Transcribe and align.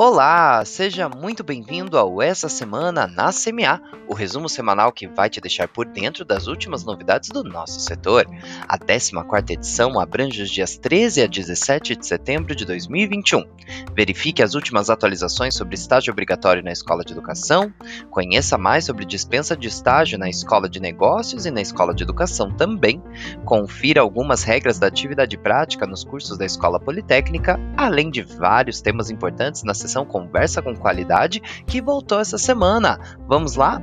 Olá, 0.00 0.64
seja 0.64 1.08
muito 1.08 1.42
bem-vindo 1.42 1.98
ao 1.98 2.22
Essa 2.22 2.48
Semana 2.48 3.08
na 3.08 3.32
CMA, 3.32 3.82
o 4.06 4.14
resumo 4.14 4.48
semanal 4.48 4.92
que 4.92 5.08
vai 5.08 5.28
te 5.28 5.40
deixar 5.40 5.66
por 5.66 5.86
dentro 5.86 6.24
das 6.24 6.46
últimas 6.46 6.84
novidades 6.84 7.30
do 7.30 7.42
nosso 7.42 7.80
setor. 7.80 8.24
A 8.68 8.78
14ª 8.78 9.50
edição 9.50 9.98
abrange 9.98 10.40
os 10.40 10.50
dias 10.52 10.78
13 10.78 11.22
a 11.22 11.26
17 11.26 11.96
de 11.96 12.06
setembro 12.06 12.54
de 12.54 12.64
2021. 12.64 13.42
Verifique 13.92 14.40
as 14.40 14.54
últimas 14.54 14.88
atualizações 14.88 15.56
sobre 15.56 15.74
estágio 15.74 16.12
obrigatório 16.12 16.62
na 16.62 16.70
Escola 16.70 17.02
de 17.02 17.12
Educação, 17.12 17.74
conheça 18.08 18.56
mais 18.56 18.84
sobre 18.84 19.04
dispensa 19.04 19.56
de 19.56 19.66
estágio 19.66 20.16
na 20.16 20.30
Escola 20.30 20.68
de 20.68 20.78
Negócios 20.78 21.44
e 21.44 21.50
na 21.50 21.60
Escola 21.60 21.92
de 21.92 22.04
Educação 22.04 22.52
também, 22.52 23.02
confira 23.44 24.00
algumas 24.00 24.44
regras 24.44 24.78
da 24.78 24.86
atividade 24.86 25.36
prática 25.36 25.88
nos 25.88 26.04
cursos 26.04 26.38
da 26.38 26.46
Escola 26.46 26.78
Politécnica, 26.78 27.58
além 27.76 28.12
de 28.12 28.22
vários 28.22 28.80
temas 28.80 29.10
importantes 29.10 29.64
na 29.64 29.74
sessão 29.88 30.04
Conversa 30.04 30.62
com 30.62 30.76
Qualidade, 30.76 31.40
que 31.66 31.80
voltou 31.80 32.20
essa 32.20 32.38
semana. 32.38 32.98
Vamos 33.26 33.56
lá? 33.56 33.82